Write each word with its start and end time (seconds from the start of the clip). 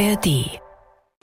ARD. 0.00 0.60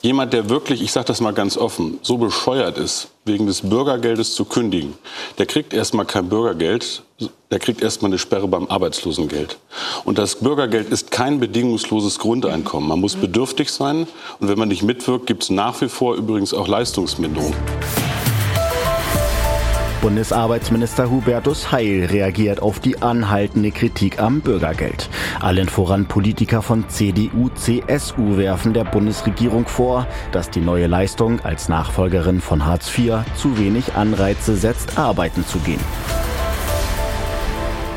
Jemand, 0.02 0.34
der 0.34 0.50
wirklich, 0.50 0.82
ich 0.82 0.92
sage 0.92 1.06
das 1.06 1.22
mal 1.22 1.32
ganz 1.32 1.56
offen, 1.56 1.98
so 2.02 2.18
bescheuert 2.18 2.76
ist, 2.76 3.08
wegen 3.24 3.46
des 3.46 3.62
Bürgergeldes 3.62 4.34
zu 4.34 4.44
kündigen, 4.44 4.94
der 5.38 5.46
kriegt 5.46 5.72
erstmal 5.72 6.04
kein 6.04 6.28
Bürgergeld, 6.28 7.02
der 7.50 7.58
kriegt 7.58 7.80
erstmal 7.80 8.10
eine 8.10 8.18
Sperre 8.18 8.46
beim 8.46 8.66
Arbeitslosengeld. 8.66 9.58
Und 10.04 10.18
das 10.18 10.36
Bürgergeld 10.36 10.90
ist 10.90 11.10
kein 11.10 11.40
bedingungsloses 11.40 12.18
Grundeinkommen. 12.18 12.88
Man 12.88 13.00
muss 13.00 13.16
bedürftig 13.16 13.70
sein 13.70 14.06
und 14.38 14.48
wenn 14.48 14.58
man 14.58 14.68
nicht 14.68 14.82
mitwirkt, 14.82 15.26
gibt 15.26 15.44
es 15.44 15.50
nach 15.50 15.80
wie 15.80 15.88
vor 15.88 16.14
übrigens 16.14 16.52
auch 16.52 16.68
Leistungsminderung. 16.68 17.54
Bundesarbeitsminister 20.06 21.10
Hubertus 21.10 21.72
Heil 21.72 22.04
reagiert 22.04 22.62
auf 22.62 22.78
die 22.78 23.02
anhaltende 23.02 23.72
Kritik 23.72 24.20
am 24.20 24.40
Bürgergeld. 24.40 25.10
Allen 25.40 25.68
voran 25.68 26.06
Politiker 26.06 26.62
von 26.62 26.88
CDU, 26.88 27.48
CSU 27.48 28.36
werfen 28.36 28.72
der 28.72 28.84
Bundesregierung 28.84 29.66
vor, 29.66 30.06
dass 30.30 30.48
die 30.48 30.60
neue 30.60 30.86
Leistung 30.86 31.40
als 31.40 31.68
Nachfolgerin 31.68 32.40
von 32.40 32.64
Hartz 32.64 32.96
IV 32.96 33.24
zu 33.34 33.58
wenig 33.58 33.94
Anreize 33.94 34.56
setzt, 34.56 34.96
arbeiten 34.96 35.44
zu 35.44 35.58
gehen. 35.58 35.80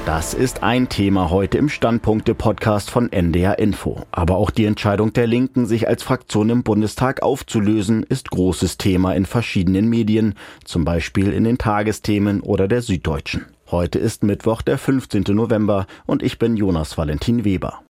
Das 0.10 0.34
ist 0.34 0.64
ein 0.64 0.90
Thema 0.90 1.30
heute 1.30 1.60
im 1.60 1.70
Standpunkte-Podcast 1.70 2.90
von 2.90 3.12
NDR 3.12 3.60
Info. 3.60 4.02
Aber 4.10 4.38
auch 4.38 4.50
die 4.50 4.66
Entscheidung 4.66 5.14
der 5.14 5.28
Linken, 5.28 5.68
sich 5.68 5.88
als 5.88 6.02
Fraktion 6.02 6.50
im 6.50 6.64
Bundestag 6.64 7.22
aufzulösen, 7.22 8.02
ist 8.02 8.32
großes 8.32 8.80
Thema 8.80 9.14
in 9.14 9.28
verschiedenen 9.28 9.88
Medien, 9.88 10.34
zum 10.66 10.84
Beispiel 10.84 11.32
in 11.32 11.44
den 11.44 11.60
Tagesthemen 11.60 12.42
oder 12.42 12.68
der 12.68 12.82
Süddeutschen. 12.82 13.46
Heute 13.70 14.00
ist 14.00 14.24
Mittwoch, 14.24 14.64
der 14.64 14.80
15. 14.80 15.26
November 15.30 15.86
und 16.08 16.24
ich 16.24 16.40
bin 16.40 16.58
Jonas 16.58 16.98
Valentin 16.98 17.46
Weber. 17.46 17.84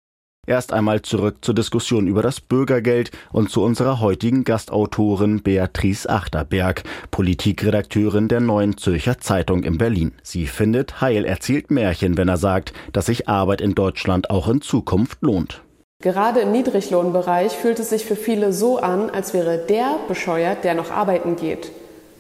Erst 0.50 0.74
einmal 0.74 1.04
zurück 1.04 1.38
zur 1.42 1.54
Diskussion 1.54 2.08
über 2.08 2.24
das 2.24 2.42
Bürgergeld 2.42 3.12
und 3.32 3.52
zu 3.52 3.62
unserer 3.62 4.00
heutigen 4.00 4.46
Gastautorin 4.46 5.44
Beatrice 5.44 6.10
Achterberg, 6.10 6.82
Politikredakteurin 7.12 8.30
der 8.30 8.40
Neuen 8.40 8.76
Zürcher 8.76 9.20
Zeitung 9.20 9.62
in 9.62 9.78
Berlin. 9.78 10.12
Sie 10.24 10.48
findet, 10.48 11.02
Heil 11.02 11.24
erzählt 11.24 11.70
Märchen, 11.70 12.18
wenn 12.18 12.30
er 12.30 12.38
sagt, 12.38 12.74
dass 12.94 13.06
sich 13.06 13.30
Arbeit 13.30 13.62
in 13.62 13.76
Deutschland 13.76 14.32
auch 14.32 14.48
in 14.48 14.62
Zukunft 14.62 15.20
lohnt. 15.22 15.62
Gerade 16.02 16.40
im 16.40 16.52
Niedriglohnbereich 16.52 17.52
fühlt 17.52 17.78
es 17.78 17.92
sich 17.92 18.06
für 18.06 18.16
viele 18.16 18.52
so 18.52 18.80
an, 18.80 19.12
als 19.12 19.36
wäre 19.36 19.58
der 19.70 19.98
bescheuert, 20.08 20.64
der 20.64 20.74
noch 20.74 20.90
arbeiten 20.90 21.36
geht. 21.36 21.72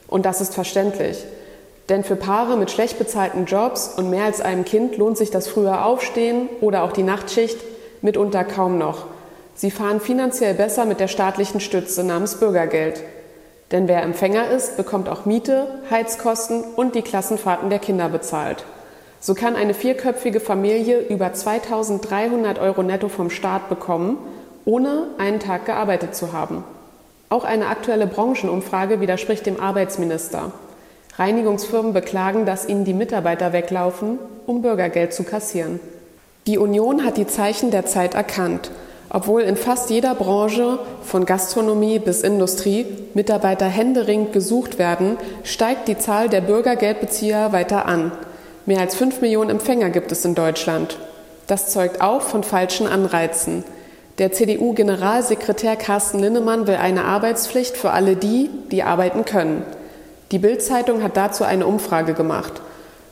Und 0.07 0.27
das 0.27 0.39
ist 0.39 0.53
verständlich. 0.53 1.23
Denn 1.89 2.03
für 2.03 2.15
Paare 2.15 2.57
mit 2.57 2.69
schlecht 2.69 2.99
bezahlten 2.99 3.45
Jobs 3.45 3.87
und 3.97 4.11
mehr 4.11 4.25
als 4.25 4.39
einem 4.39 4.65
Kind 4.65 4.97
lohnt 4.97 5.17
sich 5.17 5.31
das 5.31 5.47
frühe 5.47 5.81
Aufstehen 5.81 6.47
oder 6.61 6.83
auch 6.83 6.91
die 6.91 7.01
Nachtschicht 7.01 7.57
mitunter 8.01 8.43
kaum 8.43 8.77
noch. 8.77 9.05
Sie 9.55 9.71
fahren 9.71 9.99
finanziell 9.99 10.53
besser 10.53 10.85
mit 10.85 10.99
der 10.99 11.07
staatlichen 11.07 11.59
Stütze 11.59 12.03
namens 12.03 12.35
Bürgergeld. 12.35 13.03
Denn 13.71 13.87
wer 13.87 14.03
Empfänger 14.03 14.49
ist, 14.49 14.77
bekommt 14.77 15.09
auch 15.09 15.25
Miete, 15.25 15.67
Heizkosten 15.91 16.63
und 16.75 16.95
die 16.95 17.01
Klassenfahrten 17.01 17.69
der 17.69 17.79
Kinder 17.79 18.09
bezahlt. 18.09 18.63
So 19.19 19.33
kann 19.33 19.55
eine 19.55 19.73
vierköpfige 19.73 20.39
Familie 20.39 21.01
über 21.01 21.33
2300 21.33 22.57
Euro 22.59 22.83
netto 22.83 23.09
vom 23.09 23.29
Staat 23.29 23.67
bekommen, 23.69 24.17
ohne 24.65 25.07
einen 25.17 25.39
Tag 25.39 25.65
gearbeitet 25.65 26.15
zu 26.15 26.31
haben. 26.31 26.63
Auch 27.27 27.43
eine 27.43 27.67
aktuelle 27.67 28.07
Branchenumfrage 28.07 29.01
widerspricht 29.01 29.45
dem 29.45 29.59
Arbeitsminister. 29.59 30.51
Reinigungsfirmen 31.17 31.93
beklagen, 31.93 32.45
dass 32.45 32.67
ihnen 32.67 32.85
die 32.85 32.93
Mitarbeiter 32.93 33.51
weglaufen, 33.51 34.19
um 34.47 34.61
Bürgergeld 34.61 35.13
zu 35.13 35.23
kassieren. 35.23 35.81
Die 36.49 36.57
Union 36.57 37.05
hat 37.05 37.17
die 37.17 37.27
Zeichen 37.27 37.69
der 37.69 37.85
Zeit 37.85 38.15
erkannt. 38.15 38.71
Obwohl 39.11 39.43
in 39.43 39.55
fast 39.55 39.91
jeder 39.91 40.15
Branche, 40.15 40.79
von 41.03 41.27
Gastronomie 41.27 41.99
bis 41.99 42.23
Industrie, 42.23 42.87
Mitarbeiter 43.13 43.67
händeringend 43.67 44.33
gesucht 44.33 44.79
werden, 44.79 45.17
steigt 45.43 45.87
die 45.87 45.99
Zahl 45.99 46.27
der 46.27 46.41
Bürgergeldbezieher 46.41 47.51
weiter 47.51 47.85
an. 47.85 48.11
Mehr 48.65 48.79
als 48.79 48.95
fünf 48.95 49.21
Millionen 49.21 49.51
Empfänger 49.51 49.91
gibt 49.91 50.11
es 50.11 50.25
in 50.25 50.33
Deutschland. 50.33 50.97
Das 51.45 51.69
zeugt 51.69 52.01
auch 52.01 52.23
von 52.23 52.41
falschen 52.41 52.87
Anreizen. 52.87 53.63
Der 54.17 54.31
CDU-Generalsekretär 54.31 55.75
Carsten 55.75 56.17
Linnemann 56.17 56.65
will 56.65 56.77
eine 56.77 57.05
Arbeitspflicht 57.05 57.77
für 57.77 57.91
alle 57.91 58.15
die, 58.15 58.49
die 58.71 58.81
arbeiten 58.81 59.23
können. 59.23 59.61
Die 60.31 60.39
Bild-Zeitung 60.39 61.03
hat 61.03 61.15
dazu 61.15 61.43
eine 61.43 61.67
Umfrage 61.67 62.15
gemacht. 62.15 62.59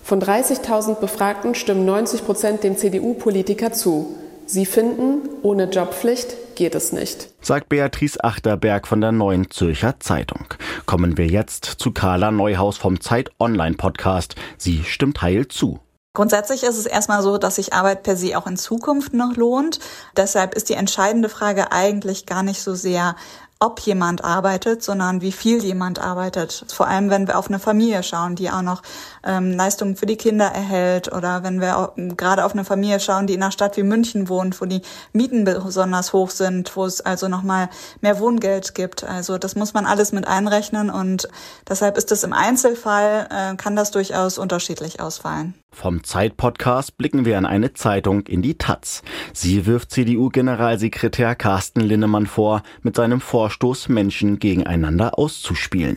Von 0.08 0.22
30.000 0.22 1.02
Befragten 1.02 1.54
stimmen 1.54 1.84
90 1.84 2.26
Prozent 2.26 2.64
dem 2.64 2.78
CDU-Politiker 2.78 3.74
zu. 3.74 4.16
Sie 4.46 4.66
finden, 4.66 5.28
ohne 5.44 5.66
Jobpflicht 5.66 6.56
geht 6.56 6.76
es 6.76 6.94
nicht. 6.94 7.32
Sagt 7.42 7.68
Beatrice 7.68 8.24
Achterberg 8.24 8.88
von 8.88 9.02
der 9.02 9.12
Neuen 9.12 9.52
Zürcher 9.52 10.00
Zeitung. 10.00 10.46
Kommen 10.86 11.18
wir 11.18 11.28
jetzt 11.28 11.66
zu 11.66 11.92
Carla 11.92 12.32
Neuhaus 12.32 12.78
vom 12.78 13.02
Zeit 13.02 13.32
Online 13.38 13.76
Podcast. 13.76 14.36
Sie 14.58 14.86
stimmt 14.86 15.22
heil 15.22 15.50
zu. 15.50 15.82
Grundsätzlich 16.14 16.64
ist 16.64 16.78
es 16.78 16.86
erstmal 16.86 17.22
so, 17.22 17.38
dass 17.38 17.58
sich 17.58 17.74
Arbeit 17.74 18.04
per 18.04 18.16
se 18.16 18.38
auch 18.38 18.48
in 18.48 18.56
Zukunft 18.56 19.14
noch 19.14 19.36
lohnt. 19.36 19.80
Deshalb 20.16 20.56
ist 20.56 20.70
die 20.70 20.76
entscheidende 20.76 21.28
Frage 21.28 21.74
eigentlich 21.74 22.26
gar 22.26 22.44
nicht 22.44 22.62
so 22.62 22.76
sehr, 22.76 23.18
ob 23.60 23.80
jemand 23.80 24.24
arbeitet, 24.24 24.84
sondern 24.84 25.22
wie 25.22 25.32
viel 25.32 25.64
jemand 25.64 26.00
arbeitet. 26.00 26.66
Vor 26.72 26.88
allem, 26.88 27.10
wenn 27.10 27.28
wir 27.28 27.38
auf 27.38 27.48
eine 27.48 27.60
Familie 27.60 28.04
schauen, 28.04 28.36
die 28.36 28.50
auch 28.52 28.62
noch 28.62 28.84
ähm, 29.24 29.54
Leistungen 29.54 29.96
für 29.96 30.06
die 30.06 30.16
Kinder 30.16 30.46
erhält 30.46 31.12
oder 31.12 31.44
wenn 31.44 31.60
wir 31.60 31.94
gerade 31.96 32.46
auf 32.46 32.54
eine 32.54 32.66
Familie 32.66 33.00
schauen, 33.00 33.28
die 33.28 33.34
in 33.34 33.42
einer 33.42 33.52
Stadt 33.52 33.78
wie 33.78 33.84
München 33.84 34.30
wohnt, 34.30 34.62
wo 34.62 34.66
die 34.66 34.82
Mieten 35.12 35.44
besonders 35.44 36.14
hoch 36.14 36.30
sind, 36.30 36.76
wo 36.76 36.86
es 36.86 37.02
also 37.02 37.28
nochmal 37.28 37.70
mehr 38.02 38.20
Wohngeld 38.20 38.76
gibt. 38.76 39.04
Also 39.04 39.38
das 39.38 39.56
muss 39.56 39.74
man 39.74 39.86
alles 39.86 40.12
mit 40.12 40.28
einrechnen 40.28 40.90
und 40.90 41.28
deshalb 41.68 41.98
ist 41.98 42.12
es 42.12 42.24
im 42.24 42.34
Einzelfall, 42.34 43.28
äh, 43.32 43.56
kann 43.56 43.76
das 43.76 43.92
durchaus 43.92 44.38
unterschiedlich 44.38 45.00
ausfallen. 45.00 45.56
Vom 45.72 46.04
Zeit-Podcast 46.04 46.98
blicken 46.98 47.26
wir 47.26 47.38
an 47.38 47.46
eine 47.46 47.74
Zeitung 47.74 48.26
in 48.26 48.42
die 48.42 48.58
Taz. 48.58 49.04
Sie 49.34 49.68
wirft 49.68 49.92
CDU-Generalsekretär 49.92 51.36
Carsten 51.36 51.82
Linnemann 51.82 52.26
vor, 52.26 52.64
mit 52.82 52.96
seinem 52.96 53.22
Vorstoß 53.48 53.88
Menschen 53.88 54.40
gegeneinander 54.40 55.18
auszuspielen. 55.18 55.96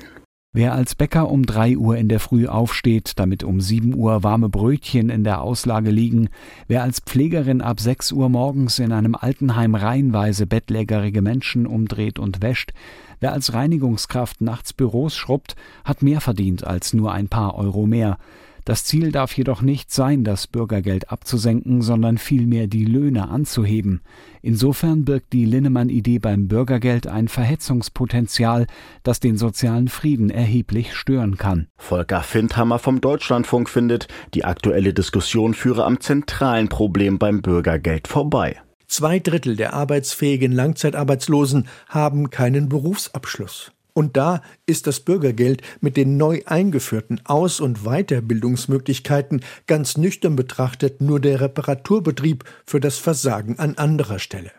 Wer 0.52 0.72
als 0.72 0.94
Bäcker 0.94 1.28
um 1.28 1.44
drei 1.44 1.76
Uhr 1.76 1.96
in 1.96 2.08
der 2.08 2.20
Früh 2.20 2.46
aufsteht, 2.46 3.14
damit 3.16 3.42
um 3.42 3.60
sieben 3.60 3.92
Uhr 3.92 4.22
warme 4.22 4.48
Brötchen 4.48 5.10
in 5.10 5.24
der 5.24 5.40
Auslage 5.40 5.90
liegen, 5.90 6.28
wer 6.68 6.84
als 6.84 7.00
Pflegerin 7.00 7.60
ab 7.60 7.80
sechs 7.80 8.12
Uhr 8.12 8.28
morgens 8.28 8.78
in 8.78 8.92
einem 8.92 9.16
Altenheim 9.16 9.74
reihenweise 9.74 10.46
bettlägerige 10.46 11.22
Menschen 11.22 11.66
umdreht 11.66 12.20
und 12.20 12.40
wäscht, 12.40 12.72
wer 13.18 13.32
als 13.32 13.52
Reinigungskraft 13.52 14.40
nachts 14.40 14.72
Büros 14.72 15.16
schrubbt, 15.16 15.56
hat 15.84 16.02
mehr 16.02 16.20
verdient 16.20 16.62
als 16.62 16.94
nur 16.94 17.10
ein 17.10 17.26
paar 17.26 17.56
Euro 17.56 17.84
mehr. 17.84 18.16
Das 18.65 18.84
Ziel 18.84 19.12
darf 19.12 19.37
jedoch 19.37 19.62
nicht 19.62 19.91
sein, 19.91 20.25
das 20.25 20.47
Bürgergeld 20.47 21.10
abzusenken, 21.10 21.82
sondern 21.82 22.19
vielmehr 22.19 22.66
die 22.66 22.84
Löhne 22.84 23.28
anzuheben. 23.28 24.03
Insofern 24.43 25.04
birgt 25.04 25.32
die 25.32 25.44
Linnemann-Idee 25.44 26.19
beim 26.19 26.48
Bürgergeld 26.48 27.06
ein 27.06 27.28
Verhetzungspotenzial, 27.28 28.66
das 29.03 29.21
den 29.21 29.37
sozialen 29.37 29.88
Frieden 29.88 30.31
erheblich 30.31 30.94
stören 30.94 31.37
kann. 31.37 31.69
Volker 31.76 32.22
Findhammer 32.22 32.78
vom 32.78 33.00
Deutschlandfunk 33.00 33.69
findet, 33.69 34.09
die 34.34 34.44
aktuelle 34.44 34.92
Diskussion 34.92 35.54
führe 35.54 35.84
am 35.84 36.00
zentralen 36.00 36.69
Problem 36.69 37.19
beim 37.19 37.42
Bürgergeld 37.42 38.09
vorbei. 38.09 38.60
Zwei 38.87 39.21
Drittel 39.21 39.54
der 39.54 39.72
arbeitsfähigen 39.72 40.50
Langzeitarbeitslosen 40.50 41.69
haben 41.88 42.31
keinen 42.31 42.69
Berufsabschluss. 42.69 43.71
Und 43.92 44.16
da 44.16 44.42
ist 44.66 44.86
das 44.86 45.00
Bürgergeld 45.00 45.62
mit 45.80 45.96
den 45.96 46.16
neu 46.16 46.42
eingeführten 46.46 47.20
Aus- 47.24 47.60
und 47.60 47.84
Weiterbildungsmöglichkeiten 47.84 49.42
ganz 49.66 49.96
nüchtern 49.96 50.36
betrachtet 50.36 51.00
nur 51.00 51.20
der 51.20 51.40
Reparaturbetrieb 51.40 52.44
für 52.66 52.80
das 52.80 52.98
Versagen 52.98 53.58
an 53.58 53.76
anderer 53.76 54.18
Stelle. 54.18 54.53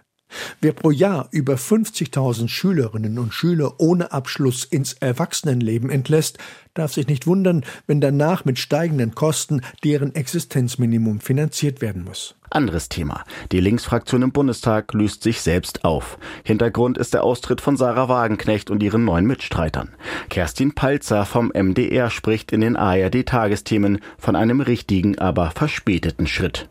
Wer 0.59 0.73
pro 0.73 0.91
Jahr 0.91 1.27
über 1.31 1.55
50.000 1.55 2.47
Schülerinnen 2.47 3.19
und 3.19 3.33
Schüler 3.33 3.79
ohne 3.79 4.11
Abschluss 4.11 4.63
ins 4.63 4.93
Erwachsenenleben 4.93 5.89
entlässt, 5.89 6.37
darf 6.73 6.93
sich 6.93 7.07
nicht 7.07 7.27
wundern, 7.27 7.63
wenn 7.87 8.01
danach 8.01 8.45
mit 8.45 8.59
steigenden 8.59 9.15
Kosten 9.15 9.61
deren 9.83 10.15
Existenzminimum 10.15 11.19
finanziert 11.19 11.81
werden 11.81 12.03
muss. 12.03 12.35
Anderes 12.49 12.89
Thema. 12.89 13.23
Die 13.51 13.61
Linksfraktion 13.61 14.23
im 14.23 14.31
Bundestag 14.31 14.93
löst 14.93 15.23
sich 15.23 15.41
selbst 15.41 15.85
auf. 15.85 16.17
Hintergrund 16.43 16.97
ist 16.97 17.13
der 17.13 17.23
Austritt 17.23 17.61
von 17.61 17.77
Sarah 17.77 18.09
Wagenknecht 18.09 18.69
und 18.69 18.83
ihren 18.83 19.05
neuen 19.05 19.25
Mitstreitern. 19.25 19.89
Kerstin 20.29 20.73
Palzer 20.73 21.25
vom 21.25 21.51
MDR 21.53 22.09
spricht 22.09 22.51
in 22.51 22.61
den 22.61 22.75
ARD-Tagesthemen 22.75 23.99
von 24.17 24.35
einem 24.35 24.59
richtigen, 24.59 25.17
aber 25.17 25.51
verspäteten 25.51 26.27
Schritt. 26.27 26.67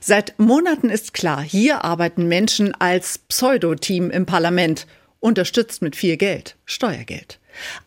Seit 0.00 0.38
Monaten 0.38 0.90
ist 0.90 1.12
klar, 1.12 1.42
hier 1.42 1.84
arbeiten 1.84 2.28
Menschen 2.28 2.72
als 2.74 3.18
Pseudo-Team 3.18 4.10
im 4.10 4.26
Parlament, 4.26 4.86
unterstützt 5.18 5.82
mit 5.82 5.96
viel 5.96 6.16
Geld, 6.16 6.54
Steuergeld. 6.64 7.40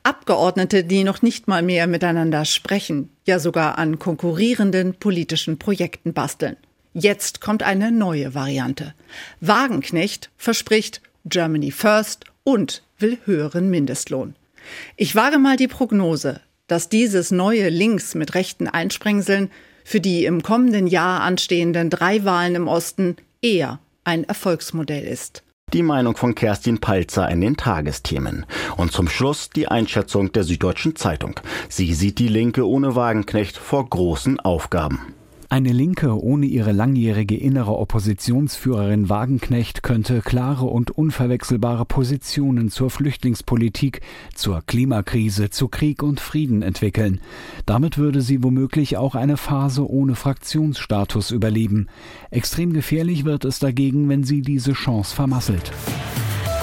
Abgeordnete, 0.03 0.83
die 0.83 1.05
noch 1.05 1.21
nicht 1.21 1.47
mal 1.47 1.61
mehr 1.61 1.87
miteinander 1.87 2.43
sprechen, 2.43 3.09
ja 3.25 3.39
sogar 3.39 3.77
an 3.77 3.97
konkurrierenden 3.97 4.95
politischen 4.95 5.57
Projekten 5.57 6.13
basteln. 6.13 6.57
Jetzt 6.93 7.39
kommt 7.39 7.63
eine 7.63 7.93
neue 7.93 8.35
Variante. 8.35 8.93
Wagenknecht 9.39 10.29
verspricht 10.35 11.01
Germany 11.23 11.71
First 11.71 12.25
und 12.43 12.83
will 12.99 13.19
höheren 13.23 13.69
Mindestlohn. 13.69 14.35
Ich 14.97 15.15
wage 15.15 15.39
mal 15.39 15.55
die 15.55 15.69
Prognose, 15.69 16.41
dass 16.67 16.89
dieses 16.89 17.31
neue 17.31 17.69
Links 17.69 18.15
mit 18.15 18.35
rechten 18.35 18.67
Einsprengseln 18.67 19.49
für 19.83 20.01
die 20.01 20.25
im 20.25 20.43
kommenden 20.43 20.87
Jahr 20.87 21.21
anstehenden 21.21 21.89
drei 21.89 22.23
Wahlen 22.25 22.55
im 22.55 22.67
Osten 22.67 23.15
eher 23.41 23.79
ein 24.03 24.23
Erfolgsmodell 24.23 25.03
ist. 25.03 25.43
Die 25.73 25.83
Meinung 25.83 26.17
von 26.17 26.35
Kerstin 26.35 26.79
Palzer 26.79 27.29
in 27.29 27.39
den 27.39 27.55
Tagesthemen. 27.55 28.45
Und 28.75 28.91
zum 28.91 29.07
Schluss 29.07 29.49
die 29.49 29.69
Einschätzung 29.69 30.33
der 30.33 30.43
Süddeutschen 30.43 30.97
Zeitung. 30.97 31.39
Sie 31.69 31.93
sieht 31.93 32.19
die 32.19 32.27
Linke 32.27 32.67
ohne 32.67 32.95
Wagenknecht 32.95 33.57
vor 33.57 33.89
großen 33.89 34.39
Aufgaben. 34.41 35.13
Eine 35.51 35.73
Linke 35.73 36.17
ohne 36.17 36.45
ihre 36.45 36.71
langjährige 36.71 37.35
innere 37.35 37.77
Oppositionsführerin 37.77 39.09
Wagenknecht 39.09 39.83
könnte 39.83 40.21
klare 40.21 40.63
und 40.63 40.91
unverwechselbare 40.91 41.83
Positionen 41.83 42.69
zur 42.69 42.89
Flüchtlingspolitik, 42.89 43.99
zur 44.33 44.61
Klimakrise, 44.65 45.49
zu 45.49 45.67
Krieg 45.67 46.03
und 46.03 46.21
Frieden 46.21 46.61
entwickeln. 46.61 47.19
Damit 47.65 47.97
würde 47.97 48.21
sie 48.21 48.41
womöglich 48.45 48.95
auch 48.95 49.13
eine 49.13 49.35
Phase 49.35 49.85
ohne 49.91 50.15
Fraktionsstatus 50.15 51.31
überleben. 51.31 51.87
Extrem 52.29 52.71
gefährlich 52.71 53.25
wird 53.25 53.43
es 53.43 53.59
dagegen, 53.59 54.07
wenn 54.07 54.23
sie 54.23 54.41
diese 54.41 54.71
Chance 54.71 55.13
vermasselt. 55.13 55.73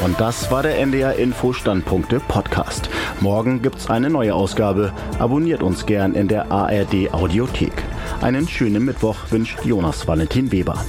Und 0.02 0.19
das 0.19 0.50
war 0.50 0.62
der 0.62 0.79
NDR 0.79 1.14
Info 1.17 1.52
Standpunkte 1.52 2.20
Podcast. 2.20 2.88
Morgen 3.20 3.61
gibt's 3.61 3.90
eine 3.90 4.08
neue 4.08 4.35
Ausgabe. 4.35 4.94
Abonniert 5.19 5.62
uns 5.62 5.85
gern 5.85 6.14
in 6.14 6.29
der 6.29 6.50
ARD 6.50 7.12
Audiothek. 7.12 7.85
Einen 8.20 8.49
schönen 8.49 8.85
Mittwoch 8.85 9.31
wünscht 9.31 9.65
Jonas 9.65 10.09
Valentin 10.09 10.50
Weber. 10.50 10.85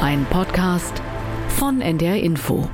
Ein 0.00 0.24
Podcast 0.30 1.02
von 1.48 1.80
NDR 1.80 2.22
Info. 2.22 2.70